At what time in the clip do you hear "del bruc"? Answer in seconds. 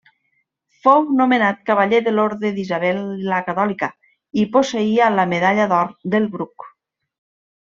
6.17-6.69